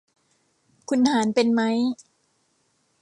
[0.89, 1.77] คุณหารเป็นมั้ย